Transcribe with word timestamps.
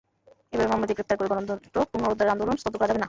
এভাবে 0.53 0.69
মামলা 0.71 0.85
দিয়ে 0.87 0.97
গ্রেপ্তার 0.97 1.17
করে 1.19 1.29
গণতন্ত্র 1.33 1.77
পুনরুদ্ধারের 1.91 2.33
আন্দোলন 2.33 2.55
স্তব্ধ 2.61 2.75
করা 2.79 2.87
যাবে 2.89 2.97
না। 2.97 2.99